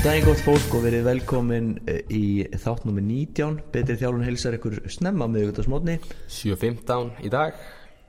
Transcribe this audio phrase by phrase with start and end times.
[0.00, 2.20] Góðan daginn gott fólk og verið velkomin eh, í
[2.56, 5.26] þátt nummer 19 Betri þjálfun heilsar ykkur snemma
[5.60, 7.52] smotni 7.15 í dag.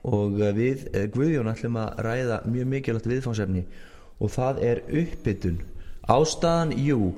[0.08, 3.66] Og eh, við eh, Guðjón ætlum að ræða mjög mikilvægt viðfánsefni
[4.24, 5.58] og það er uppbytun
[6.08, 7.10] Ástæðan, jú,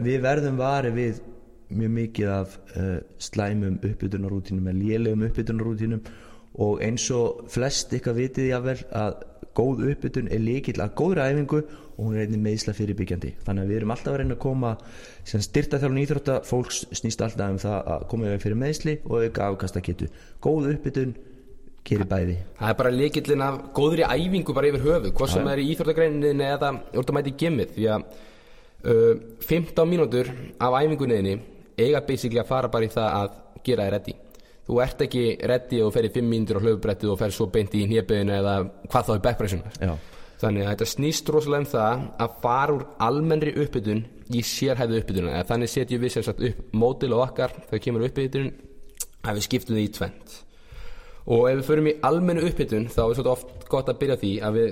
[0.00, 1.20] við verðum vari við
[1.68, 2.56] mjög mikið af
[3.20, 6.08] slæmum uppbytunarútinum eða lélegum uppbytunarútinum
[6.56, 9.20] og eins og flest ykkar vitið jável að
[9.52, 11.60] góð uppbytun er líkill að góðra æfingu
[11.98, 13.32] og hún er einnig meðisla fyrirbyggjandi.
[13.42, 14.74] Þannig að við erum alltaf að reyna að koma
[15.26, 19.24] sem styrta þjálfun íþrótta, fólks snýst alltaf um það að koma við fyrir meðisli og
[19.24, 20.06] auka afkasta getu
[20.44, 21.16] góð uppbytun
[21.88, 22.36] gerir bæði.
[22.58, 26.46] Það er bara leikillin af góðri æfingu bara yfir höfu Hvort sem er í íþróttagreininni
[26.46, 28.00] eða úr að mæti gimmið Því að
[28.84, 29.14] uh,
[29.48, 30.30] 15 mínútur
[30.60, 31.34] af æfingunniðinni
[31.78, 34.14] eiga basically að fara bara í það að gera þið reddi
[34.68, 37.72] Þú ert ekki reddi og fer í 5 mínútur á hlöfubrettið og fer svo beint
[37.72, 37.86] í
[40.38, 45.44] Þannig að þetta snýst rosalega um það að fara úr almennri uppbytun í sérhæðu uppbytuna
[45.48, 48.52] Þannig setjum við sér sagt upp mótil og okkar þegar kemur uppbytun
[49.24, 50.36] að við skiptum því í tvent
[51.28, 54.30] Og ef við förum í almennu upphittun þá er svolítið oft gott að byrja því
[54.48, 54.70] að við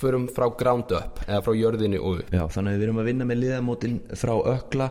[0.00, 2.32] förum frá ground up eða frá jörðinu og upp.
[2.34, 4.88] Já, þannig að við erum að vinna með liðamótin frá ökla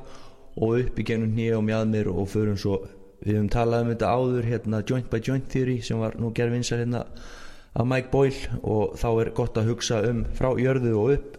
[0.55, 2.77] og upp í gegnum nýja og mjadmir og förum svo
[3.25, 6.55] við höfum talað um þetta áður hérna joint by joint theory sem var nú gerð
[6.55, 7.03] vinsar hérna
[7.75, 11.37] af Mike Boyle og þá er gott að hugsa um frá jörðu og upp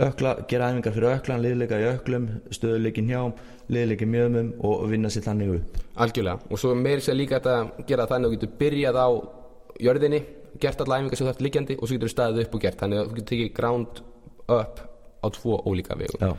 [0.00, 3.34] ökla, gera æfingar fyrir öklan, liðleika í öklum stöðuleikin hjám,
[3.68, 6.38] liðleiki mjöðmum og vinna sér þannig upp Algjörlega.
[6.50, 9.08] Og svo meiri sér líka að gera þannig að þú getur byrjað á
[9.84, 10.22] jörðinni,
[10.62, 12.80] gert alla æfingar sem þú ert liggjandi og svo getur þú staðið upp og gert.
[12.80, 14.02] Þannig að þú getur tekið ground
[14.48, 14.80] up
[15.22, 16.16] á tvo ólíka vegu.
[16.20, 16.32] Já,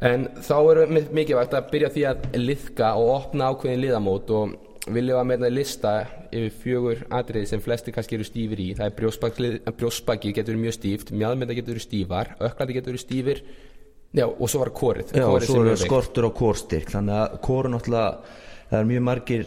[0.00, 4.54] En þá er mi- mikilvægt að byrja því að liðka og opna ákveðin liðamót og
[4.94, 5.94] viljum að meðna lista
[6.30, 8.68] yfir fjögur atriði sem flesti kannski eru stífir í.
[8.78, 13.42] Það er brjósbakið, brjósbakið getur verið mjög stíft, mjadmynda getur stífar, öklandi getur stífir,
[14.16, 15.12] já og svo var kórið.
[15.16, 18.38] Já og svo er skortur á kórstyrk þannig að kóru náttúrulega
[18.70, 19.46] það er mjög margir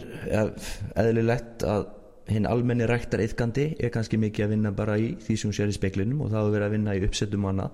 [1.00, 1.86] eðlilegt að
[2.30, 5.76] hinn almenni ræktar yfkandi er kannski mikið að vinna bara í því sem sér í
[5.76, 7.70] speklinum og það er verið að vinna í uppsettum hana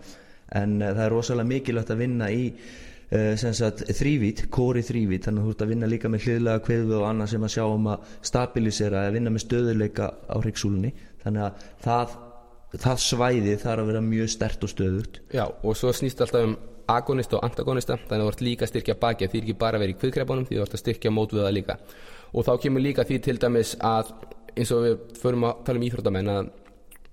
[0.60, 2.46] en uh, það er rosalega mikilvægt að vinna í
[3.10, 7.32] þrývít, kóri þrývít þannig að þú ert að vinna líka með hliðlega kveðu og annað
[7.32, 10.92] sem að sjá um að stabilisera að vinna með stöðuleika á hryggsúlunni
[11.24, 12.18] þannig að það,
[12.86, 16.54] það svæði þarf að vera mjög stert og stöðugt Já, og svo snýst alltaf um
[16.90, 19.78] agonista og antagonista, þannig að þú ert líka að styrkja bakið, því er ekki bara
[19.78, 21.76] að vera í kviðkrepunum, því þú ert að styrkja mótvöða líka.
[22.34, 24.12] Og þá kemur líka því til dæmis að,
[24.56, 26.32] eins og við förum að tala um íþróttamenn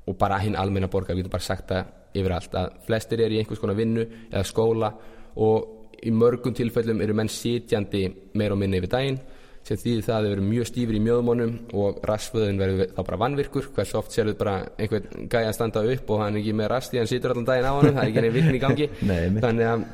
[0.08, 3.38] og bara hinn almenna borgar, við getum bara sagt það yfir allt, að flestir eru
[3.38, 4.91] í einhvers konar vinnu eða skóla
[5.38, 8.06] og í mörgum tilfellum eru menn sitjandi
[8.38, 9.19] meir og minni yfir daginn,
[9.68, 13.22] sem þýðir það að þau eru mjög stífur í mjöðmónum og rassföðun verður þá bara
[13.24, 13.69] vannvirkur.
[13.75, 17.02] Hversu oft sérðu bara einhvern gæja að standa upp og hann er ekki með rasti,
[17.02, 18.90] hann situr allan daginn á hann það er ekki neinn virkni í gangi.
[19.09, 19.88] Nei, þannig að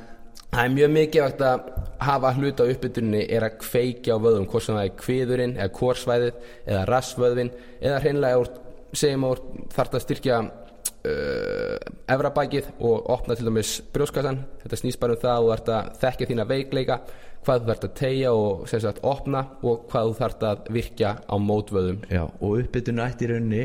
[0.54, 1.70] það er mjög mikilvægt að
[2.04, 5.74] hafa hluta á uppbytunni er að kveikja á vöðum hvort sem það er kviðurinn eða
[5.80, 8.46] korsvæðið eða rassvöðvin eða hreinlega
[8.94, 9.42] segjum að
[9.74, 10.40] þarf að styrkja
[11.04, 15.90] efrabækið og opna til dæmis brjóskassan þetta snýst bara um það að þú þarf að
[16.04, 17.00] þekkja þína veikleika
[17.44, 21.12] hvað þú þarf að tegja og sem sagt opna og hvað þú þarf að virkja
[21.28, 22.02] á mótvöðum.
[22.08, 23.64] Já, og uppbytun ætti í rauninni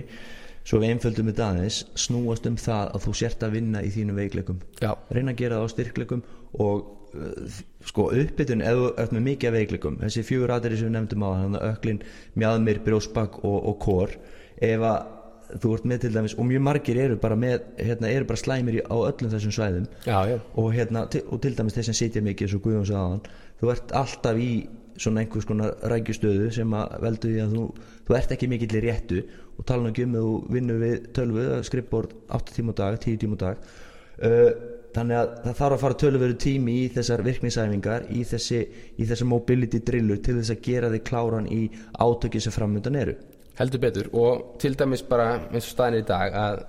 [0.68, 4.18] svo við einföldum þetta aðeins snúast um það að þú sért að vinna í þínum
[4.18, 4.62] veikleikum.
[4.82, 4.92] Já.
[5.14, 6.24] reyna að gera það á styrkleikum
[6.64, 11.24] og uh, sko uppbytun þú ert með mikið veikleikum þessi fjögur aðri sem við nefndum
[11.24, 12.02] á þannig að öklin,
[12.34, 14.18] mjadmir, brjósbak og, og kór
[14.58, 15.14] ef að
[15.56, 18.80] þú ert með til dæmis og mjög margir eru bara með hérna, eru bara slæmir
[18.84, 19.86] á öllum þessum svæðum.
[20.04, 20.38] Já, já.
[20.54, 23.24] og, hérna, til, og til dæmis þeir sem sitja mikið og Guðjón sagði aðan
[23.60, 24.50] þú ert alltaf í
[24.98, 27.66] svona einhvers konar rækjustöðu sem að veldu því að þú,
[28.06, 29.20] þú ert ekki mikill í réttu
[29.58, 33.38] og tala um að þú vinnur við tölvu skrippbord 8 tíma á dag, 10 tíma
[33.38, 33.70] á dag.
[34.18, 34.50] Uh,
[34.94, 38.62] þannig að það þarf að fara tölvuveru tími í þessar virkningsæfingar í þessi,
[38.98, 41.60] í þessi mobility drillur til þess að gera þig kláran í
[42.02, 43.14] átöki sem framöndan eru
[43.58, 46.60] Heldur betur og til dæmis bara eins og staðin í dag að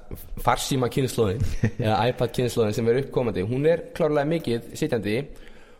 [0.45, 1.43] farsíma kynnslóðin
[1.85, 5.19] eða iPad kynnslóðin sem er uppkomandi hún er klárlega mikið sitjandi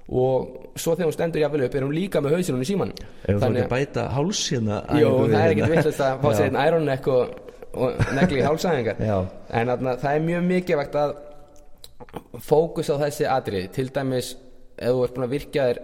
[0.10, 3.38] og svo þegar hún stendur jáfnvel upp er hún líka með hausinum í síman ef
[3.42, 5.50] þú að bæta háls Jó, æfingu við það er hérna.
[5.52, 7.36] ekkert vittlust að fá sér einn Iron Neck og,
[7.74, 9.04] og negli hálsæðingar.
[9.06, 11.16] En þarna, það er mjög mikilvægt að
[12.42, 14.32] fókus á þessi atrið til dæmis
[14.80, 15.80] ef þú ert búin að virkja þér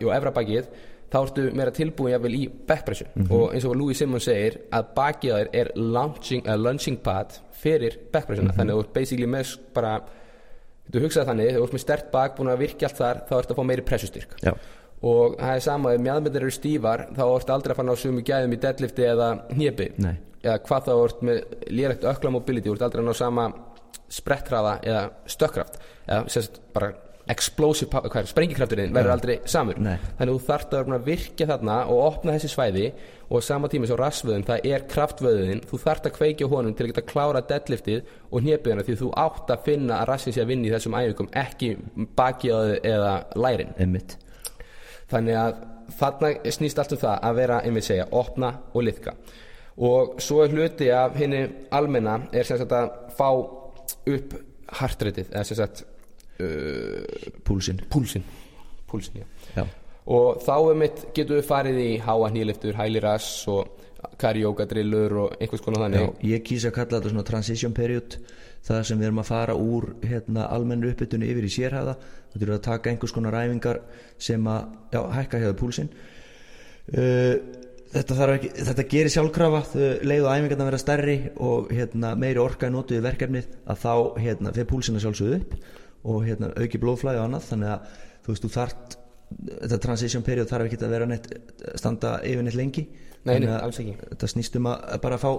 [0.00, 0.70] jú, efra bakið
[1.10, 3.30] þá ertu meira tilbúin jáfnvel í backpressu Mhm.
[3.32, 7.38] og eins og Louis Simmons segir að bakið á þér er launching, uh, launching pad
[7.52, 8.56] fyrir backpressuna Mhm.
[8.58, 10.00] þannig að þú ert basically með bara
[10.92, 13.50] þú hugsaði þannig, þú ert með stert bak búin að virkja allt þar, þá ertu
[13.54, 14.52] að fá meiri pressustyrk Já.
[15.02, 18.22] og það er sama, ef mjadmyndir eru stífar þá ertu aldrei að fara ná sumu
[18.22, 20.16] gæðum í deadlifti eða hnépi Nei.
[20.44, 23.52] eða hvað þá ert með lélegt ökla mobility þú ert aldrei að ná sama
[24.08, 26.92] sprettraða eða stökkraft eða sérst bara
[27.26, 29.78] explosive, power- er, sprengikrafturinn verður aldrei samur.
[29.82, 29.96] Nei.
[30.18, 32.84] þannig að þú þarft að virkja þarna og opna þessi svæði
[33.28, 36.92] og sama tíma svo rassvöðun, það er kraftvöðun þú þarft að kveikja honum til að
[36.92, 40.68] geta klára deadliftið og hnjöpiðina því þú átt að finna að rassin sé að vinna
[40.68, 41.72] í þessum æfingum ekki
[42.20, 43.74] bakið eða lærin.
[43.78, 44.16] Einmitt.
[45.10, 45.58] Þannig að
[45.98, 49.16] þarna snýst allt um það að vera, einmitt segja, opna og liðka.
[49.76, 51.42] Og svo er hluti af henni
[51.74, 53.28] almenna er sem sagt að fá
[54.06, 54.38] upp
[54.78, 55.84] hartreitið eða sem sagt
[56.40, 57.80] uh, púlsinn.
[57.92, 58.26] Púlsin
[58.86, 59.26] púlsin, já.
[59.56, 59.66] Já,
[60.06, 63.82] og þá um mitt getum við farið í háa nýliftur, hælirass og
[64.20, 68.18] karjókadrillur og einhvers konar já, þannig ég kýsa að kalla þetta svona transition period
[68.66, 71.94] það sem við erum að fara úr hérna, almennu uppbytunni yfir í sérhæða.
[72.32, 73.78] Þú þurfum að taka einhvers konar ræfingar
[74.18, 75.90] sem að já, hækka hefur púlsinn.
[76.86, 77.34] Uh,
[77.94, 79.62] þetta, ekki, þetta gerir sjálfkrafa
[80.06, 84.70] leið og æfingarna vera stærri og hérna, meiri orka í verkefnið að þá hérna, fyrir
[84.70, 85.58] púlsinn að sjálfsögðu upp
[86.04, 87.48] og hérna, auki blóðflæði og annað.
[87.50, 87.96] Þannig að
[88.26, 88.96] þú veist, þú þart
[89.46, 91.26] þetta transition period þarf ekki að vera neitt
[91.78, 92.86] standa yfir neitt lengi.
[93.26, 93.96] Nei, nei, alls ekki.
[94.12, 95.32] þetta snýst um að bara fá,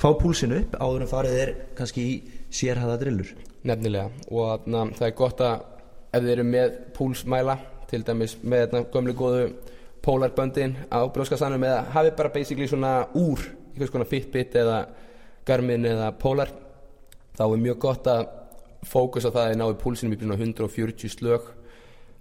[0.00, 2.14] fá púlsinn upp áður en farið er kannski í
[2.48, 3.34] sérhæða drillur.
[3.68, 4.08] Nefnilega.
[4.32, 5.66] Og na, það er gott að
[6.14, 7.58] ef þið eru með púlsmæla
[7.90, 9.44] til dæmis með gömlu góðu
[10.04, 13.40] pólarböndin á brjóskastanum eða hafið bara basically svona úr
[13.74, 14.84] einhvers konar Fitbit eða
[15.46, 16.52] Garmin eða Polar
[17.36, 18.26] þá er mjög gott að
[18.88, 21.50] fókus á það að þið náðu púlsinum í svona 140 slög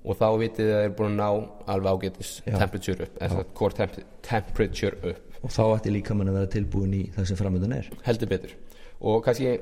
[0.03, 1.27] og þá vitið að þið er búin að ná
[1.73, 2.57] alveg ágætis Já.
[2.59, 5.37] temperature upp eða core temp temperature upp.
[5.43, 7.89] Og þá ætti líka mann að vera tilbúin í það sem framöndan er.
[8.05, 8.55] Heldur betur.
[9.03, 9.53] Og kannski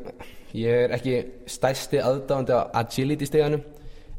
[0.58, 1.16] ég er ekki
[1.50, 3.64] stærsti aðdáðandi á agility steganum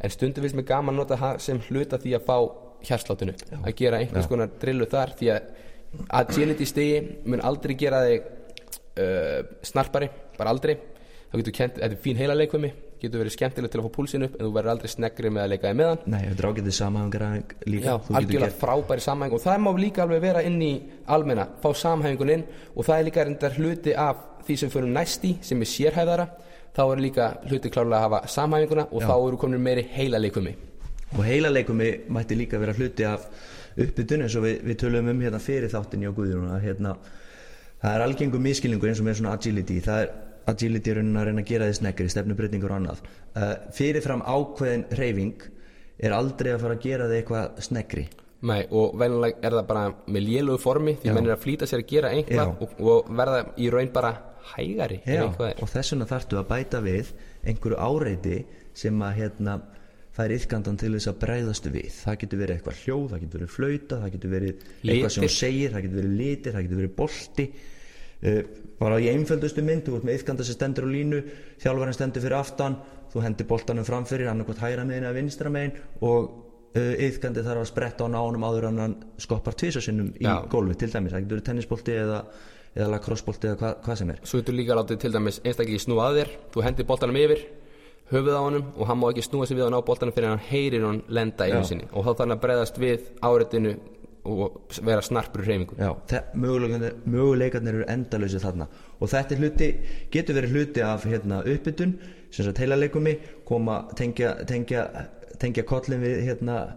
[0.02, 2.37] en stundum finnst mér gaman að nota það sem hluta því að fá
[2.82, 5.50] hjarslátinu að gera einhvers konar drillu þar því að
[6.23, 10.08] agility stegi mun aldrei gera þig uh, snarpari,
[10.38, 10.75] bara aldrei
[11.32, 12.70] þá getur kent, þetta er fín heila leikvimi
[13.02, 15.49] getur verið skemmtilegt til að fá púlsinn upp en þú verður aldrei sneggri með að
[15.52, 16.02] leika þig meðan.
[16.12, 20.20] Nei, þetta er ágætið samhæfingaræðing líka Já, algjörlega frábæri samhæng og það má líka alveg
[20.23, 20.73] vera inn í
[21.17, 22.44] almenna, fá samhængun inn
[22.76, 26.26] og það er líka reyndar hluti af því sem förum næst í, sem er sérhæðara
[26.76, 29.06] þá er líka hluti klárlega að hafa samhænguna og Já.
[29.08, 30.55] þá eru komin meiri heila leikumi
[31.17, 33.26] og heila leikumi mætti líka vera hluti af
[33.73, 35.40] uppbytun eins og við, við tölum um hérna
[40.50, 43.05] agility raunin að reyna að gera því sneggri stefnubrytningur og annað.
[43.37, 45.47] Uh, fyrirfram ákveðin reyfing
[46.03, 48.09] er aldrei að fara að gera því eitthvað sneggri
[48.43, 51.15] Nei, og venjulega er það bara með lélugu formi því Já.
[51.15, 54.11] menn er að flýta sér að gera einhvað og, og verða í raun bara
[54.56, 57.12] hægari Já, og þess vegna þarftu að bæta við
[57.47, 58.41] einhverju áreiti
[58.75, 59.56] sem að hérna
[60.12, 61.95] fær yfkandan til þess að bregðastu við.
[62.03, 65.31] Það getur verið eitthvað hljóð, það getur verið flauta það getur verið eitthvað sem þú
[65.37, 67.47] segir það getur verið litir, það getur verið bolti
[68.79, 71.21] bara í einföldustu mynd þú ert með yfkanda sem stendur á línu
[71.63, 72.79] þjálfarinn stendur fyrir aftan
[73.13, 76.31] þú hendir boltanum framfyrir, annarkvæmt hægra megin eða vinstra megin og
[76.73, 81.13] yfkandi þarf að spretta á nánum áður en hann skoppar tvisasinnum í gólfi til dæmis,
[81.13, 82.23] það getur tennisbolti eða,
[82.73, 84.23] eða lacrossebolti eða hva, hvað sem er.
[84.25, 87.45] Svo getur líka látið til dæmis einstaklega snúa að þér Þú hendir boltanum yfir
[88.13, 90.87] höfuð á honum og hann má ekki snúa sig við ná boltanum fyrir hann heyrir
[90.89, 91.69] hann lenda einu Já.
[91.69, 91.91] sinni.
[91.93, 93.75] Og þá þarf hann að bregðast við áreitinu
[94.29, 95.49] og vera snarpur í
[96.09, 96.95] þe- möguleikarnir,
[97.75, 98.69] eru endalösi þarna.
[99.00, 99.69] Og þetta hluti,
[100.14, 101.97] getur verið hluti af hérna, uppbytun,
[102.31, 103.17] sem sagt heilaleikumi
[103.49, 104.85] koma, tengja, tengja,
[105.43, 106.76] tengja kollin við hérna,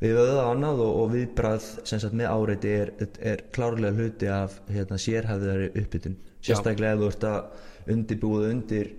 [0.00, 4.30] við öða og annað og, og viðbrað sem sagt með áreiti er, er klárlega hluti
[4.32, 6.16] af hérna, sérhæðari uppbytun.
[6.40, 8.90] Sérstaklega ef þú ert að undirbúða undir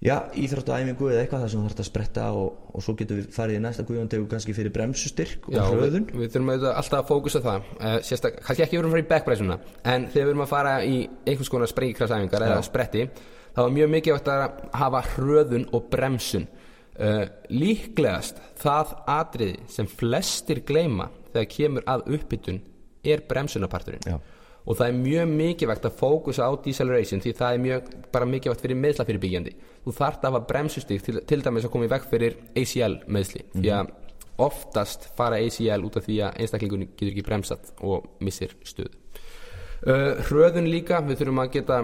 [0.00, 3.26] já, íþróttaæfingu eða eitthvað þar sem þú þarfst að spretta og, og svo getur við
[3.36, 6.06] farið í næsta guðjón tegur kannski fyrir bremsustyrk og Já, við, hröðun.
[6.14, 7.68] við þurfum auðvitað alltaf að fókusa það.
[7.76, 10.72] Uh, sérstak, kannski ekki verðum að fara í backpressuna en þegar við erum að fara
[10.86, 10.96] í
[11.28, 13.04] einhvers konar sprengikrafsæfingar eða spretti
[13.50, 14.46] þá er mjög mikilvægt að
[14.80, 16.48] hafa hröðun og bremsun.
[17.00, 22.58] Uh, líklegast það atriði sem flestir gleyma þegar kemur að uppbytun
[23.08, 24.18] er bremsunaparturinn Já.
[24.70, 28.62] Og það er mjög mikilvægt að fókusa á deceleration því það er mjög bara mikilvægt
[28.62, 29.56] fyrir meðsla fyrir byggjandi.
[29.82, 33.44] Þú þarft að hafa bremsustík til, til dæmis að koma í veg fyrir ACL meðsli
[33.56, 33.92] því að
[34.40, 38.94] oftast fara ACL út af því að einstaklingunni getur ekki bremsat og missir stuð
[39.86, 41.80] uh, hröðun líka, við þurfum að geta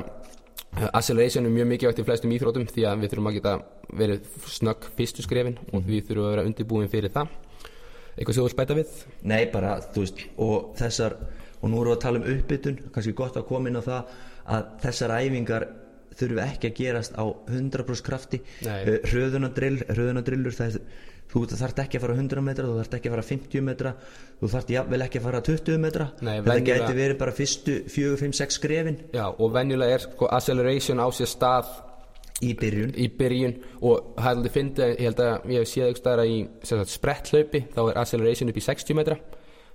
[0.92, 3.56] acceleration er mjög mikilvægt í flestum íþrótum því að við þurfum að geta
[3.96, 7.32] verið snögg fyrstu skrefin og við þurfum að vera undirbúin fyrir það.
[8.16, 8.92] Eitthvað sem þú vilt bæta við?
[9.28, 11.16] Nei, bara, þú veist, og þessar
[11.66, 14.14] og nú erum við að tala um uppbytun kannski gott að koma inn á það
[14.56, 15.66] að þessar æfingar
[16.16, 18.38] þurfum ekki að gerast á 100% krafti.
[18.64, 20.78] Uh, hröðunadrill, hröðunadrillur er,
[21.28, 23.92] þú þarft ekki að fara 100 metra þú þarft ekki að fara 50 metra
[24.40, 26.06] þú þarft jafnvel ekki að fara 20 metra.
[26.22, 28.96] Nei, þetta venjulega- gæti verið bara fyrstu 4, 5, 6 skrefin.
[29.12, 31.74] Já, og venjulega er sko acceleration á sér stað
[32.46, 32.94] í byrjun.
[32.96, 33.54] Í byrjun.
[33.82, 37.64] Og það aldrei fyndið ég held að ég hef séð eitthvað í sem sagt, spretthlaupi
[37.74, 39.18] þá er acceleration upp í 60 metra.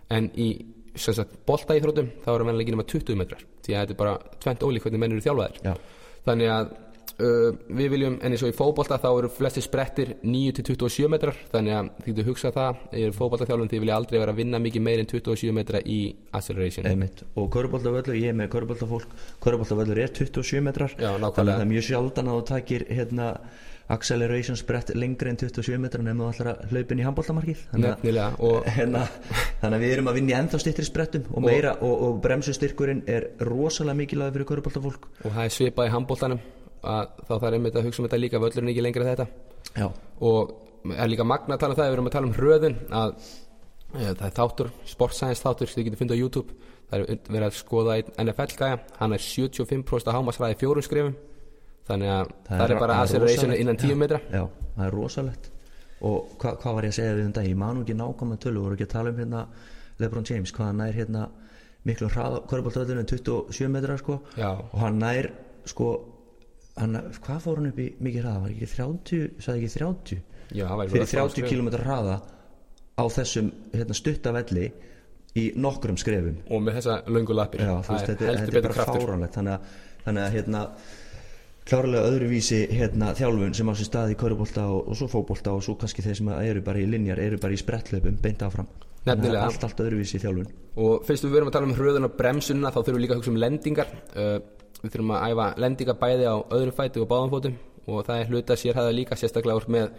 [0.10, 0.50] En í
[0.96, 3.44] sem sagt, boltaíþrótum þá er mennilega ekki nema 20 metrar.
[3.66, 5.62] Því að þetta er bara tvent ólík hvernig menn eru þjálfaðir.
[5.66, 5.76] Já.
[6.22, 6.74] þannig að
[7.22, 11.40] uh, við viljum en eins og í fótbolta þá eru flesti sprettir 9-27 metrar.
[11.54, 14.62] Þannig að þið getur hugsað það ég er fótboltaþjálfun því vilja aldrei vera að vinna
[14.64, 16.00] mikið meir en 27 metra í
[16.38, 16.88] acceleration.
[16.92, 17.26] Einmitt.
[17.36, 20.96] og köruboltavöllur, ég er með köruboltafólk köruboltavöllur er 27 metrar.
[20.98, 23.34] Já, þannig að það er mjög sjaldan að þú takir hérna,
[23.92, 27.62] acceleration sprett lengri en 27 metrar nefnum ætlar að hlaupin í handboltamarkið.
[27.74, 27.90] Þannig
[28.48, 29.04] og- hérna,
[29.62, 33.04] þannig að við erum að vinna í ennþá styttri sprettum og, meira, og, og bremsustyrkurinn
[33.12, 36.42] er rosalega mikilvæg fyrir köruboltafólk og það er svipað í handboltanum
[36.82, 39.28] að þá þarf einmitt að hugsa um þetta líka völlurinn ekki lengra þetta.
[39.78, 39.88] Já,
[40.26, 43.12] og er líka magna að tala um það við erum að tala um hröðun að
[43.94, 46.56] e, það er þáttur, sportscience þáttur sem þið getur fundið á YouTube.
[46.92, 51.14] Það er verið að skoða NFL gæja hann er 75% hámasræði fjórum skrifum
[51.92, 54.22] þannig að það, er bara það acceleration innan 10 metra.
[54.32, 54.46] Já,
[54.78, 55.52] það er rosalegt.
[56.02, 58.44] Og hva, hvað var ég að segja við um dag ég man nú ekki nákvæmlega
[58.46, 59.44] tölu, voru ekki að tala um hérna
[60.02, 61.28] Lebron James, hvað hann nær hérna
[61.86, 64.50] miklu hraða, köruboltöðunum 27 metrar sko, Já.
[64.58, 65.30] og hann nær
[65.70, 65.90] sko,
[66.78, 70.22] hann, hvað fór hann upp í mikið hraða, var ekki 30 sagði ekki 30,
[70.52, 72.16] Já, fyrir bara 30 km hraða
[72.98, 74.70] á þessum hérna, stutta velli
[75.40, 76.42] í nokkrum skrefum.
[76.52, 77.64] Og með þessa löngu lappir.
[77.64, 79.38] Það þetta, er þetta heldur er bara fáránlegt.
[79.38, 80.64] Þannig að, þannig að hérna,
[81.68, 85.66] klárlega öðruvísi hérna, þjálfun sem á sér stað í körubólta og, og svo fótbolta og
[85.66, 88.70] svo kannski þeir sem eru bara í linjar eru bara í sprettlöpum, beint áfram.
[89.06, 89.48] Nefnilega.
[89.48, 90.50] allt, allt öðruvísi þjálfun.
[90.82, 93.22] Og fyrst við verum að tala um hröðun og bremsunna þá þurfum við líka að
[93.22, 93.94] hugsa um lendingar.
[94.14, 94.36] Uh,
[94.82, 97.56] við þurfum að æfa lendingar bæði á öðrum fæti og báðum fótum.
[97.90, 99.96] Og það er hluta sérhæða líka sérstaklega úr með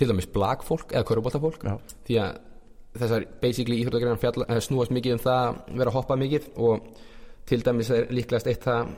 [0.00, 1.74] til dæmis blagfólk eða köruboltafólk Já.
[2.08, 2.38] því að
[3.02, 6.86] þessar basically íþróttagreinar snúast mikið um það að vera að hoppa mikið og
[7.48, 8.94] til dæmis er líklegast eitt það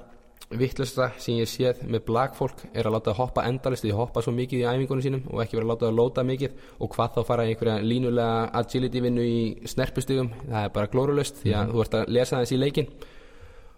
[0.52, 4.34] vittlustra sem ég séð með blagfólk er að láta það hoppa endalist því hoppa svo
[4.36, 6.60] mikið í æfingunum sínum og ekki vera að láta það lóta mikið.
[6.78, 9.40] Og hvað þá fara einhverja línulega agility vinnu í
[9.72, 12.90] snerpustugum það er bara glórulust því að þú ert að lesa þess í leikin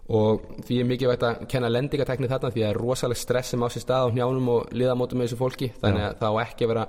[0.07, 3.67] og því er mikið vægt að kenna lendingatekni þarna því að rosalega stress sem á
[3.67, 6.85] sér stað á njánum og liðamótum með þessu fólki þannig að það á ekki vera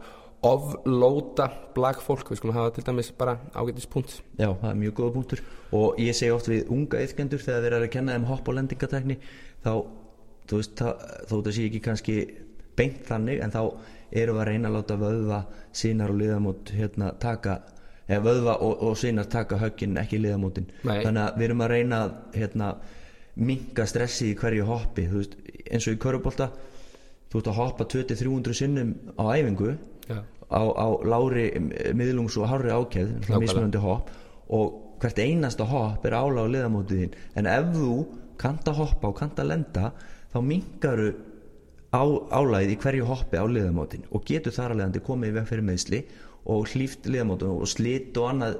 [0.46, 5.14] oflóta blagfólk, við skulum hafa til dæmis bara ágætis punkt Já, það er mjög góða
[5.16, 5.40] punktur.
[5.74, 8.58] Og ég segi oft við unga yfkendur þegar þeir eru að kenna þeim hopp og
[8.58, 9.16] lendingatekni
[9.64, 9.72] þá,
[10.46, 10.84] þú veist,
[11.26, 12.18] þó það sé ekki kannski
[12.78, 13.62] beint þannig en þá
[14.14, 15.40] erum við að reyna að láta vöðva
[15.74, 17.58] sínar og liðamót hérna taka
[18.08, 20.70] eða vöðva og, og sínar taka höggin ekki liðamótin.
[20.86, 21.02] Nei.
[21.02, 22.00] þannig að við erum að reyna
[22.36, 22.70] hérna,
[23.38, 26.48] minka stressi í hverju hoppi þú veist, eins og í körubólta
[27.28, 29.76] þú ert að hoppa 20-300 sinnum á æfingu
[30.08, 30.18] Já.
[30.48, 31.48] á, á lári,
[31.94, 33.40] miðlungs og ákæð Nákvæmlega.
[33.44, 34.10] mismunandi hopp
[34.48, 37.92] og hvert einasta hopp er álag á liðamótið þín en ef þú
[38.40, 39.92] kannt að hoppa og kannt að lenda
[40.32, 41.10] þá minkaru
[41.92, 45.48] á, álagið í hverju hoppi á liðamótin og getur þar að leiðandi komið í veg
[45.52, 46.02] fyrir meðsli
[46.48, 48.58] og hlýft liðamótin og slit og annað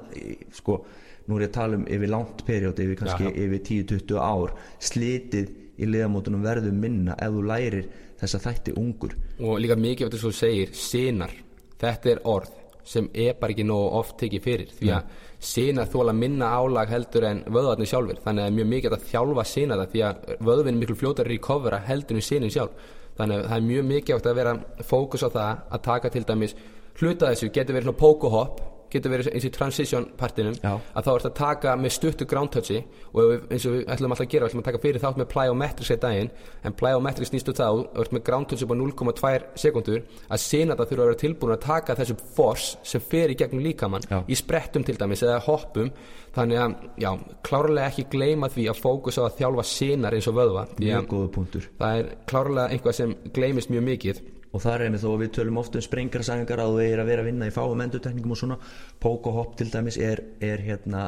[0.53, 0.79] sko,
[1.27, 3.35] nú er ég að tala um yfir langt periódi yfir kannski já.
[3.45, 4.55] yfir 10-20 ár
[4.89, 9.15] slitið í liðamótunum verður minna ef þú lærir þessa þætti ungur.
[9.39, 11.35] Og líka mikið af þetta svo þú segir sinar,
[11.79, 12.55] þetta er orð
[12.89, 15.17] sem er bara ekki nógu oft tekið fyrir því að
[15.49, 19.05] sinar þóla minna álag heldur en vöðvarnir sjálfur þannig að það er mjög mikið að
[19.11, 22.89] þjálfa sinara því að vöðvin er miklu fljótar í kofra heldur en sinin sjálf.
[23.19, 24.55] Þannig að það er mjög mikið að vera
[24.89, 26.55] fókus á það að taka til dæmis
[26.99, 27.51] hluta þessu.
[27.53, 28.61] Getur verið svona pókuhopp
[28.93, 30.73] getur verið eins og í transition partinum Já.
[30.77, 32.79] að þá ert að taka með stuttu ground touchi
[33.13, 35.29] og eins og við ætlum alltaf að gera við ætlum að taka fyrir þátt með
[35.33, 36.31] plyometrics í daginn
[36.65, 40.87] en plyometrics snýstu það og ert með ground touch upp á 0,2 sekundur að sinata
[40.89, 44.23] þurfa að vera tilbúin að taka þessu force sem fer í gegnum líkamann Já.
[44.25, 45.93] í sprettum til dæmis eða hoppum
[46.35, 47.11] þannig að já,
[47.45, 51.31] klárlega ekki gleyma því að fókus á að þjálfa sinar eins og vöðva mjög góða
[51.35, 55.23] punktur það er klárlega einhvað sem gleymist mjög mikið og það er einmitt þó að
[55.23, 58.33] við tölum oft um sprengarsangar að þú er að vera að vinna í fáum endutekningum
[58.33, 58.59] og svona.
[59.01, 61.07] Pók og hopp til dæmis er, er hérna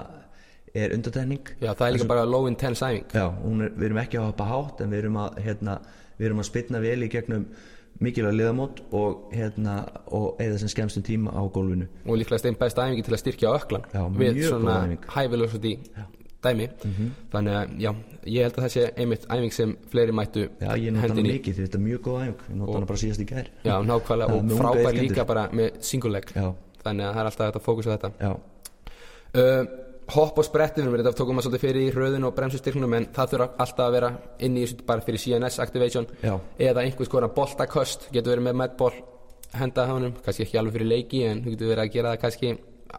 [0.72, 3.10] er undatekning já, það er líka bara low intense æfing.
[3.12, 5.78] Já, er, við erum ekki að hoppa hátt en við erum að, hérna,
[6.20, 7.46] við erum að spilna vel í gegnum
[8.02, 9.76] mikilvæg liðamót og, hérna,
[10.16, 11.90] og eða sem skemmstum tíma á gólfinu.
[12.08, 15.12] Og líklega stein besta æfingi til að styrkja öklan Já, við svona góð æfing.
[15.18, 15.74] high velocity
[16.46, 16.68] dæmi.
[17.32, 17.92] Þannig að já,
[18.26, 21.62] ég held að það sé einmitt æfing sem fleiri mættu Já, ég nota hana mikið,
[21.62, 22.42] þetta er mjög góð æfing.
[22.48, 23.52] Ég nota hana bara síðast í gær.
[23.68, 26.34] Já, nákvæmlega og frábær líka bara með single leg.
[26.36, 26.50] Já,
[26.82, 28.34] þannig að það er alltaf hægt að fókusa á þetta.
[29.32, 29.64] Uh,
[30.12, 33.36] hopp og spretti við þetta tókum að svolítið fyrir í hröðun og bremsustyrknum en það
[33.36, 34.10] þurfa alltaf að vera
[34.44, 36.10] inn í þessu bara fyrir CNS activation.
[36.20, 36.36] Já.
[36.60, 38.98] eða einhvers konar boltaköst getur verið með medball
[39.56, 42.52] henda hánum kannski ekki alveg fyrir leiki en þú getur verið að gera það kannski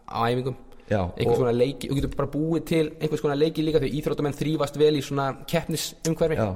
[0.09, 0.57] á æfingum
[0.99, 4.37] einhvers og- konar leiki, þú getur bara búið til einhvers konar leiki líka því íþróttamenn
[4.41, 6.37] þrýfast vel í svona keppnisumhverfi.
[6.37, 6.51] Já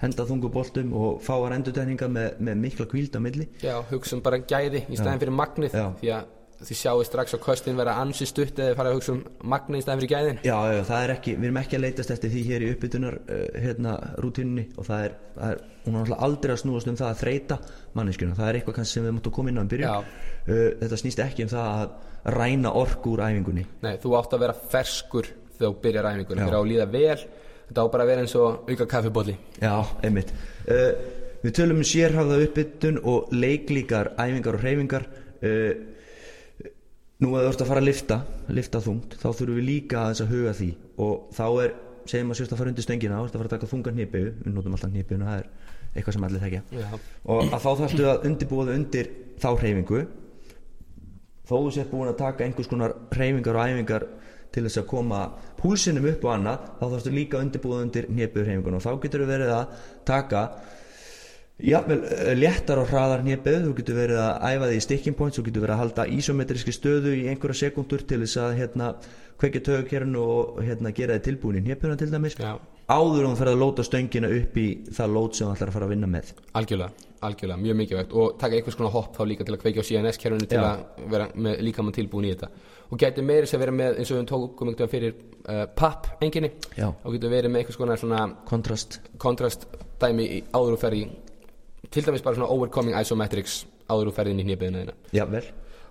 [0.00, 3.48] henda þungu boltum og fáar endurtegningar með, með mikla kvíld á milli.
[3.60, 5.88] Já, hugsa um bara gæði í staðin fyrir magnið Já.
[6.00, 9.20] því að þið sjáu strax á köstin vera ansi stutt eða fara að hugsa um
[9.48, 10.40] magnið í staðin fyrir gæðin.
[10.44, 13.16] Já, já, það er ekki, við erum ekki að leitast eftir því hér í uppbytunar
[13.20, 17.00] uh, hérna, rútínunni og það er, það er, hún er náttúrulega aldrei að snúast um
[17.00, 17.58] það að þreita
[17.96, 19.88] manneskjuna, það er eitthvað kannski sem við múttum koma inn á byrjun.
[19.88, 20.28] Já.
[20.52, 23.64] uh, þetta snýst ekki um það að ræna orku úr æfingunni.
[23.84, 26.46] Nei, þú átt að vera ferskur þegar þú byrjar æfingunum Já.
[26.48, 27.24] þegar að líða vel.
[27.70, 30.32] Þetta á bara að vera eins og auka kaffibóli Já, einmitt.
[30.66, 30.90] Uh,
[31.40, 35.06] Við tölum um sérhafða uppbytun og leiklíkar æfingar og hreyfingar.
[35.40, 35.86] Uh,
[37.20, 38.16] Nú að þú ert að fara að lifta
[38.48, 40.68] lifta þungt, þá þurfum við líka aðeins að huga því.
[41.04, 41.74] Og þá er,
[42.08, 44.22] segjum að sérst að fara undir stöngina, þá ert að fara að taka þunga hnipu.
[44.40, 45.50] Við notum alltaf hnipuna, það er
[45.94, 46.62] eitthvað sem allir þekja
[47.26, 49.08] og að þá þarftu að undirbúa þau undir
[49.42, 50.02] þá hreyfingu
[51.50, 54.08] þó þú sért búin að taka einhvers konar hreyfingar og æfingar
[54.50, 55.22] til þess að koma
[55.58, 59.30] púlsinum upp og annað þá þarftu líka þau undir hnipu hreyfingun og þá getur þú
[59.30, 60.44] verið að taka
[61.60, 65.46] jafnvel eh, léttar og hraðar hnipið þú getur verið að æfa því sticking points þú
[65.48, 68.90] getur verið að halda isometriski stöðu í einhverja sekundur til þess að hérna,
[69.40, 72.38] kveikja tögukérnu og hérna, gera þið tilbúin í hnipuna til dæmis.
[72.40, 72.56] Já.
[72.90, 75.78] áður en þú ferð að lóta stöngina upp í það lót sem þú ætlar að
[75.78, 76.34] fara að vinna með.
[76.58, 79.88] Algjörlega, algjörlega, mjög mikilvægt og taka einhvers konar hopp þá líka til að kveikja á
[79.88, 80.66] CNS-kerfinu til Já.
[80.70, 82.48] að vera með líkamann tilbúin í þetta
[82.90, 86.52] og gæti meiri sem vera með eins og við tókum veginn fyrir uh, papp enginni
[86.78, 86.88] Já.
[86.88, 89.66] og getur verið með einhvers konar svona kontrast kontrast
[90.00, 91.02] dæmi í áður og ferði
[91.90, 95.44] til dæmis bara svona overcoming isometrics áður og ferðin í hnipiðina þína jafnvel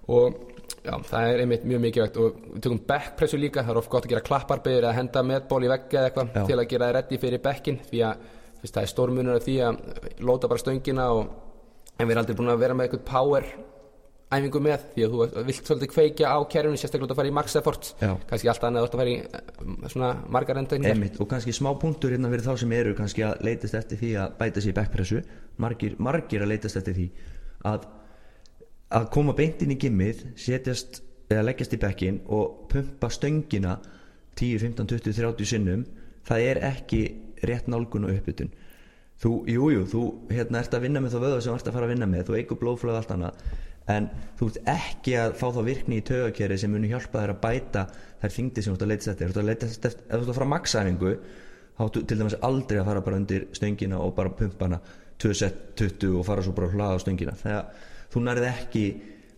[0.09, 0.41] og
[0.81, 4.07] já, það er einmitt mjög mikilvægt og við tökum backpressu líka, það er oft gott
[4.07, 6.43] að gera klapparbyður eða henda metból í veggi eða eitthvað Já.
[6.49, 8.27] til að gera það reddi fyrir bekkin því að
[8.61, 9.81] fyrst, það er stórmunur af því að
[10.25, 11.29] lóta bara stöngina og
[11.99, 13.49] en við erum aldrei búin að vera með eitthvað power
[14.29, 17.55] æfingu með því að þú vilt svolítið kveikja á kerfinu sérstaklega að fara í max
[17.57, 17.87] effort.
[18.29, 19.53] Kannski allt annað að fara í eh,
[19.89, 23.77] svona margar Einmitt, og kannski smá punktur hérna fyrir þá sem eru kannski að leitast
[23.79, 25.21] eftir því að bæta sér í backpressu.
[25.57, 27.07] Margir, margir að leitast eftir því
[27.69, 27.87] að,
[28.99, 33.79] að koma beint inn í gimmið setjast eða leggjast í bekkin og pumpa stöngina
[34.37, 35.87] 10, 15, 20, 30 sinnum.
[36.29, 37.01] Það er ekki
[37.47, 38.51] rétt nálgun og uppbytun
[39.19, 41.75] þú, jú, jú, þú hérna ert að vinna með þá vöða sem þú ert að
[41.77, 42.23] fara að vinna með.
[42.27, 43.43] Þú eigur blóðflöð allt annað.
[43.89, 44.07] En
[44.39, 47.85] þú ert ekki að fá þá virkni í tögakeri sem muni hjálpa þér að bæta
[48.21, 49.29] þær þingdi sem þú ert að leitast eftir.
[49.29, 51.13] Ef þú ert að fara að maksæfingu
[51.75, 54.81] þá áttu til dæmis aldrei að fara bara undir stöngina og bara pumpa hana
[55.19, 57.35] 2 set 20 og fara svo bara að hlaða á stöngina.
[57.39, 58.85] Þegar þú nærið ekki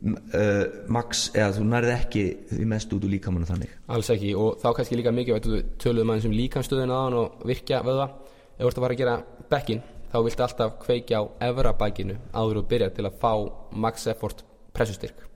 [0.02, 3.74] uh, max, eða þú nærið ekki því mest út úr líkamannu þannig.
[3.94, 7.18] Alls ekki og þá kannski líka mikið veitum við töluðum aðeins um líkamstöðuna á hann
[7.22, 9.18] og virkja vöða ef þú ert að fara að gera
[9.52, 13.34] bekkin þá viltu alltaf kveikja á evra bækinu áður og byrja til að fá
[13.72, 14.44] max effort
[14.76, 15.28] pressustyrk.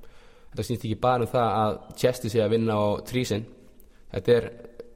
[0.52, 3.48] Þetta snýst ekki bara um það að chesti sé að vinna á trísin.
[4.12, 4.52] Þetta er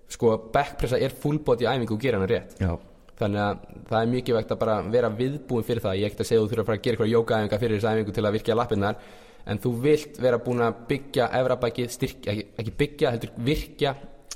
[0.10, 2.56] sko backpressa er full body æfingu og gera hann rétt.
[2.60, 2.74] Já,
[3.20, 5.98] þannig að það er mikið vegt að bara vera viðbúin fyrir það.
[6.00, 7.96] Ég ekkert að segja að þú þurfa að fara að gera eitthvað jókaæfinga fyrir þessa
[7.96, 9.02] æfingu til að virkja lappirnar
[9.50, 13.96] en þú vilt vera búin að byggja efrabækið styrk, ekki, ekki byggja, heldur virkja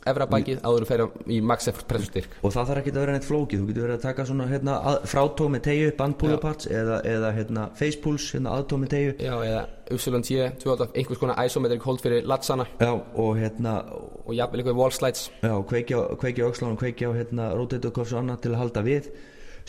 [0.10, 2.38] efrabækið áður að færa í max effort pressustyrk.
[2.44, 4.78] Og það þarf ekki að vera neitt flókið þú getur verið að taka svona hérna,
[5.10, 9.62] frátóð með tegju bandpúluparts eða, eða hérna, facepulse, hérna, aðtóð með tegju Já, eða
[9.94, 12.68] Upsilon T, 2 einhvers konar isometric hold fyrir latsana.
[12.82, 13.78] Já, og hérna
[14.24, 15.30] og jafnvel eitthvað wall slides.
[15.44, 18.86] Já, kveikja, kveikja á öxlunum, kveikja á hérna, rotator cuffs og annað til að halda
[18.88, 19.12] við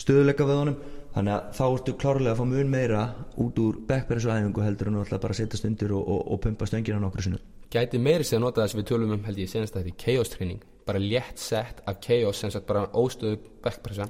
[0.01, 0.79] stöðuleika við honum
[1.15, 3.01] þannig að þá ertu klárlega að fá mun meira
[3.41, 6.67] út úr backpressu æfingu heldur en ætla bara að setja stundir og, og, og pumpa
[6.69, 7.41] stöngina nokkru sinni
[7.75, 9.93] gæti meiri sig að nota það sem við tölum um held ég senast að þetta
[9.93, 10.63] er chaos training.
[10.85, 14.09] Bara létt sett af chaos sem sagt bara óstöðu backpressa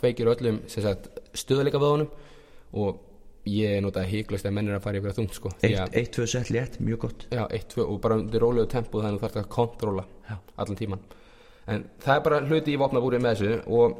[0.00, 2.10] kveikir öllum sem sagt stöðuleika við honum
[2.76, 3.02] og
[3.46, 5.52] ég nota híklust að menn er að fara í eitthvað þungt sko.
[5.60, 7.28] Því eitt, að eitt, tvö sett létt, mjög gott.
[7.30, 10.06] Já, eitt, tvö og bara undir rólegu tempo þannig að þú þarf að kontróla
[10.56, 11.06] allan tíman
[11.66, 13.96] en það er bara hluti í vopnabúrið með þessu og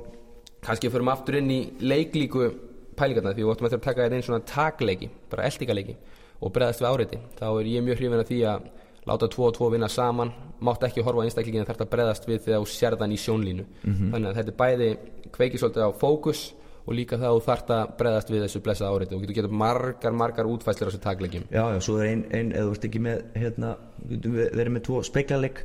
[0.66, 2.48] kannski förum aftur inn í leiklíku
[2.96, 5.96] pælingarna því við óttum eftir að taka þetta inn svona takleiki bara eldingaleiki
[6.42, 8.68] og breðast við áreiti þá er ég mjög hrifin af því að
[9.07, 10.33] láta tvo og tvo vinna saman.
[10.66, 13.64] Mátt ekki horfa á einstaklingin þarf að breðast við þegar þú sérðan í sjónlínu.
[13.85, 14.88] Þannig að þetta er bæði
[15.37, 16.40] kveikið svolítið á fókus
[16.87, 20.12] og líka að þú þarf að breðast við þessu blessa áreiti og getur getað margar,
[20.16, 23.02] margar útfæslir á þessu takleikjum já, já, svo er ein, ein eða þú ert ekki
[23.07, 23.70] með hérna,
[24.11, 25.62] ve- verið með tvo speklaleg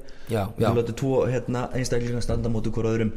[0.70, 2.50] þú látur tvo hérna, einstaklingar standa
[2.94, 3.14] öðrum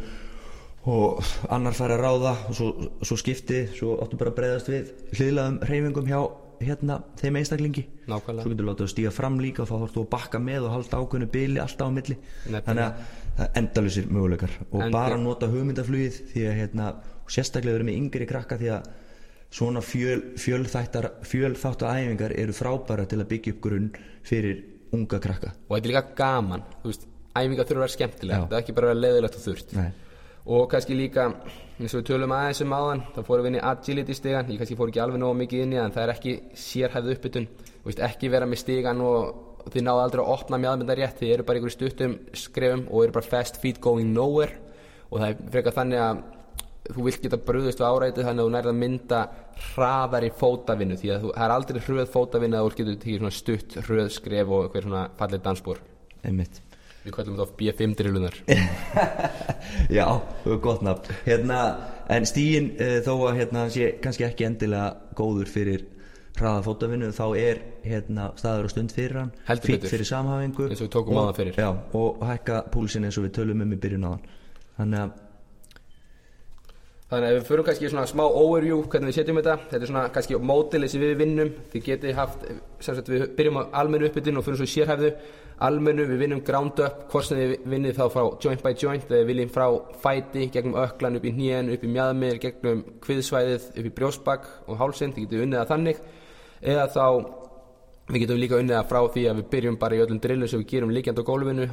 [0.87, 1.23] og
[1.55, 2.67] annar fær að ráða og svo,
[3.03, 6.19] svo skipti, svo áttu bara að breyðast við hliðlaðum hreyfingum hjá
[6.65, 8.43] hérna, þeim einstaklingi Nákvæmlega.
[8.45, 10.75] svo getur látið að stíga fram líka og þá þarfst þú að bakka með og
[10.75, 12.63] halda ákveðnu bili alltaf á milli Nefnilega.
[12.69, 12.93] þannig að
[13.39, 16.91] það endalusir möguleikar og Enda- bara nota hugmyndaflugið því að hérna,
[17.29, 18.93] sérstaklega verið með yngri krakka því að
[19.55, 23.91] svona fjöl, fjölþáttar æfingar eru frábæra til að byggja upp grunn
[24.27, 24.63] fyrir
[24.95, 26.63] unga krakka og þetta er líka gaman
[27.35, 28.43] æfingar þurfa að vera skemmtilega Já.
[28.47, 29.91] þetta er ekki bara að vera leiðilegt og þurft Nei.
[30.45, 31.31] Og kannski líka
[31.79, 34.61] eins og við tölum aðeins um áðan þá fórum við inn í agility stigan ég
[34.61, 37.49] kannski fór ekki alveg nógu mikið inn í það en það er ekki sérhæfð uppbytun.
[37.85, 41.19] Veist, ekki vera með stigan og þið náðu aldrei að opna mjöðmynda rétt.
[41.21, 44.61] Þið eru bara einhverju stuttum skrefum og eru bara fast feet going nowhere.
[45.11, 46.23] Og það er frekar þannig að
[46.95, 49.23] þú vilt geta bröðust við árætið þannig að þú nærið að mynda
[49.71, 51.01] hraðar í fótavinnu.
[51.01, 54.53] Því að þú, það er aldrei hröð fótavinnu að þú getur tekið stutt hröð skref
[54.53, 55.85] og eitthvað svona fallið dansbúr
[56.25, 56.61] einmitt
[57.05, 58.39] við kallum þetta B5 drillunar
[59.99, 60.07] Já,
[60.63, 61.59] gott nafn hérna,
[62.13, 65.87] En stíin uh, þó að hérna, sé kannski ekki endilega góður fyrir
[66.35, 69.91] hraða fótavinnu þá er hérna, staður og stund fyrir hann betur.
[69.93, 71.55] fyrir samhafingu og fyrir.
[71.57, 74.25] já, og hækka púlsin eins og við tölum um í byrjun áðan
[74.79, 75.24] þannig að
[77.15, 80.01] Þannig að við förum kannski svona smá overview hvernig við setjum þetta, þetta er svona
[80.11, 82.41] kannski mótilið sem við vinnum, þið getið haft
[82.83, 85.11] sem sagt við byrjum á almennu uppbytun og fyrir svo sérhæfðu,
[85.69, 89.23] almennu við vinnum ground up, hvort sem þið vinnið þá frá joint by joint, þegar
[89.23, 89.67] við viljum frá
[90.03, 94.75] fæti gegnum öklan upp í hnén, upp í mjadmir gegnum kviðsvæðið, upp í brjósbak og
[94.83, 95.99] hálsinn, þið getið unnið það þannig.
[96.75, 97.07] Eða þá
[98.11, 100.61] við getum líka unnið það frá því að við byrjum bara í öllum drillum sem
[100.65, 101.65] við gerum líkjandi á gólfinu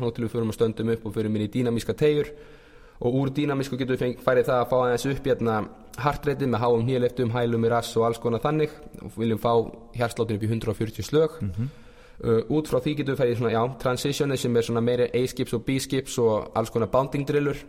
[3.02, 5.56] og úr dýnamísku getum við farið það að fá aðeins upp hérna
[6.02, 8.74] hartreitið með háum nýjaleftum, hælum í rass og alls konar þannig.
[9.02, 9.54] Og viljum fá
[9.98, 13.62] hjartsláttin upp í 140 slög uh, út frá því getum við farið í svona, já,
[13.82, 17.64] transitioni sem er svona meiri A-skips og B-skips og alls konar bounding drillur.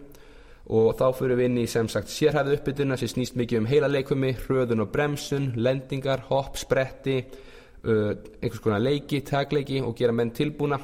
[0.73, 3.89] Og þá fyrir við inn í sem sagt sérhæfðu uppbytuna sem snýst mikið um heila
[3.91, 10.31] leikumi, hröðun og bremsun, lendingar, hopp, spretti uh, einhvers konar leiki, tagleiki og gera menn
[10.37, 10.79] tilbúna.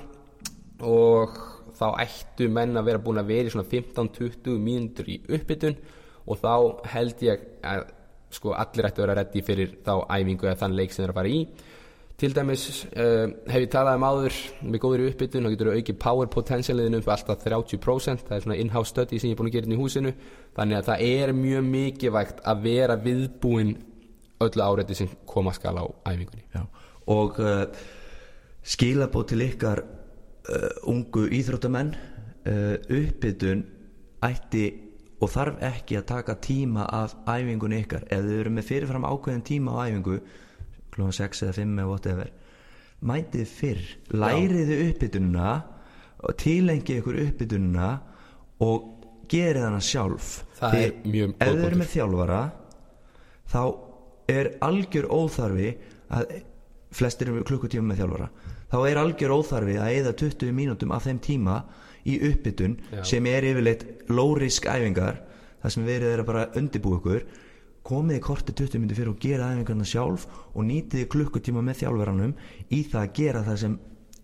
[0.88, 1.38] Og
[1.78, 5.78] þá ættu menn að vera búin að vera í svona 15-20 mínútur í uppbytun
[6.28, 6.52] og þá
[6.92, 7.86] held ég að
[8.34, 11.20] sko allir ættu að vera reddi fyrir þá æfingu eða þann leik sem þeir að
[11.20, 11.42] fara í.
[12.18, 12.64] Til dæmis
[12.98, 16.30] uh, hef ég talað um áður með góður í uppbytun þá getur þú aukið power
[16.34, 19.70] potentialiðinu fyrir alltaf 30% það er svona in-house study sem ég er búin að gera
[19.70, 20.12] inn í húsinu.
[20.58, 23.76] Þannig að það er mjög mikilvægt að vera viðbúin
[24.42, 26.44] öllu áreiti sem koma skal á æfingunni.
[26.54, 26.66] Já.
[27.08, 27.64] og uh,
[28.68, 29.80] skilabóð til ykkar
[30.88, 33.64] ungu íþróttamenn uh, uppbytun
[34.24, 34.66] ætti
[35.18, 38.06] og þarf ekki að taka tíma af æfingunni ykkar.
[38.06, 40.20] Ef þið eru með fyrirfram ákveðin tíma á æfingu
[40.94, 42.30] klúan 6 eða 5 eða whatever
[42.98, 45.50] mætið fyrr, læriðu uppbytununa
[46.38, 47.90] tilengi ykkur uppbytununa
[48.66, 48.88] og
[49.30, 50.30] gerið hana sjálf.
[50.58, 52.40] Það er mjög góð ef þið eru með þjálfara
[53.52, 53.62] þá
[54.34, 55.68] er algjör óþarfi
[56.18, 56.32] að
[56.98, 58.30] flestir eru klukkutíma með þjálfara
[58.72, 61.58] þá er algjör óþarfi að eða 20 mínútum af þeim tíma
[62.08, 63.02] í uppbytun Já.
[63.04, 65.20] sem er yfirleitt low risk æfingar
[65.62, 67.24] þar sem verið er að bara undirbúa ykkur.
[67.88, 72.34] Komið í korti 20 mínútur fyrir og gera æfingarna sjálf og nýtið klukkutíma með þjálfaranum
[72.70, 73.78] í það að gera það sem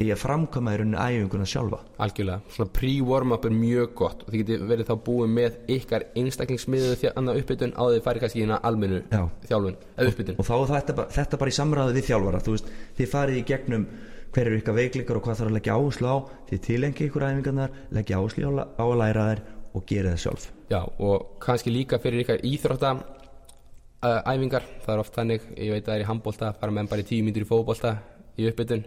[0.05, 1.79] í að framkama í rauninni æfinguna sjálfa.
[2.03, 4.25] Algjörlega, svona pre-warm-up er mjög gott.
[4.27, 8.25] Og þið getur verið þá búið með ykkar einstaklingsmiðuðu þjálfana uppbytun á því þið farið
[8.25, 9.23] kannski í almennu Já.
[9.49, 9.77] þjálfun
[10.09, 10.39] uppbytun.
[10.43, 12.43] og þá er þetta, bara- þetta bara í samræðu við þjálfara.
[12.45, 13.87] Þú veist, þið farið í gegnum
[14.35, 16.17] hver eru ykkar veikleikar og hvað þarf að leggja áherslu á?
[16.49, 19.43] Þið tilengi ykkur æfingarnar leggja áherslu á, að læra þær
[19.75, 20.47] og gera það sjálf.
[20.71, 25.85] Já, og kannski líka fyrir ykkar íþrótta uh, æfingar, það er oft þannig ég veit
[25.85, 27.97] að það er í handbólta, fara menn bara í tíu mínútur í fótbolta
[28.35, 28.85] í uppbytun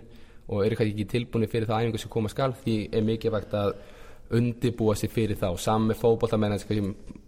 [0.47, 3.73] og eru kannski ekki tilbúinir fyrir það æfingu sem koma skal því er mikilvægt að
[4.35, 6.65] undibúa sig fyrir þá, saman með fótbolta menn að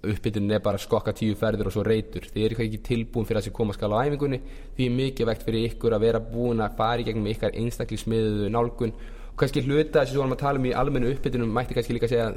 [0.10, 3.40] uppbytunin er bara að skokka tíu ferðir og svo reytur, þið eru ekki tilbúin fyrir
[3.40, 4.40] það sem koma skal á æfingunni.
[4.76, 8.96] Því er mikilvægt fyrir ykkur að vera búin að fara í gegnum ykkar einstaklismiðu nálgun.
[9.32, 12.12] Og kannski hluta þessi sem varum að tala um í almennu uppbytunum mætti kannski líka
[12.12, 12.32] segja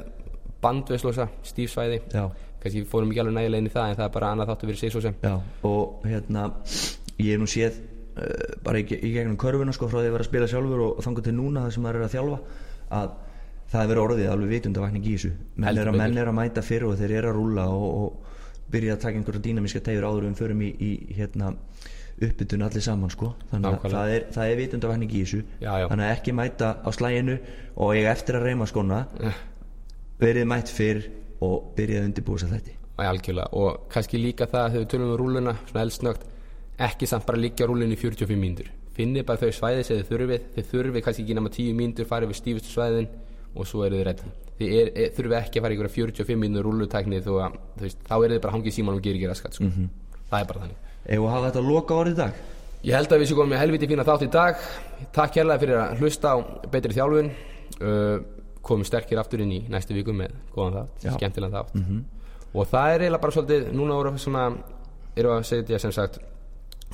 [0.63, 2.27] bandveslósa, stífsvæði já,
[2.63, 5.17] kannski fórum ekki alveg nægilega inn í það en það er bara annað þáttu sem.
[5.23, 5.33] Já,
[5.67, 6.45] og hérna
[7.19, 7.81] ég hef nú séð
[8.15, 10.95] uh, bara í, í gegnum körfuna sko frá því að vera að spila sjálfur og,
[10.97, 12.39] og þangur til núna það sem maður er að þjálfa
[12.99, 13.13] að
[13.73, 15.31] það er verið orðið alveg vitundavakning í þessu.
[15.57, 18.69] Menn er, að, menn er að mæta fyrir og þeir eru að rúlla og, og
[18.73, 21.53] byrja að taka einhverja dýnamíska tegur áður við förum í, í hérna
[22.23, 23.31] uppbytun allir saman sko.
[23.49, 25.41] Þannig að það er, það er vitundavakning í þessu.
[25.57, 25.87] Já, já.
[25.89, 27.39] þannig að ekki mæta á slæginu
[27.73, 29.01] og ég eftir að reyma skona.
[29.19, 29.41] Eh.
[30.21, 31.01] verið mætt fyrr
[31.43, 33.49] og byrjaði að undirbúa sér þetta Já, algjörlega.
[33.57, 36.27] Og kannski líka það þegar við tölum um rúluna svona eldsnögt
[36.87, 38.69] ekki samt bara liggja rúlunni í 45 mínútur.
[38.93, 40.45] Finnið bara þau svæði sem þið þurfið.
[40.53, 43.09] Þið þurfið kannski ekki nema 10 mínútur farið við stífustu svæðin
[43.53, 46.67] og svo eru þið reddi þið er, er, þurfið ekki að fara ykkur 45 mínútur
[46.67, 49.69] rúlutækni þó að veist, þá eru þið bara hangið síman og gerir ekki raskat sko.
[50.29, 50.91] það er bara þannig.
[51.03, 52.41] Ef að hafa þetta að loka orðið í dag?
[52.83, 54.67] Ég held að við séum komið með helviti fína þátt í dag.
[55.15, 56.37] Takk hérlega fyrir að hlusta á
[56.73, 57.31] betri þjálfun.
[57.79, 58.17] Uh,
[58.63, 61.15] komum sterkir aftur inn í næstu viku með góðan þátt, Já.
[61.17, 61.73] skemmtilega þátt.
[62.53, 64.43] Og það er eiginlega bara svolítið núna voru svona,
[65.15, 66.21] við að segja sem sagt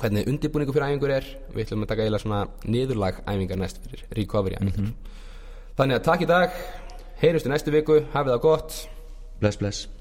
[0.00, 1.28] hvernig undirbúningu fyrir æfingur er.
[1.52, 4.94] Við ætlum að taka eiginlega svona niðurlag æfingar næst fyrir recovery æfingar
[5.80, 6.58] þannig að takk í dag,
[7.22, 8.02] heyrustu næstu viku.
[8.12, 8.76] Hafið það gott.
[9.40, 9.99] Bless bless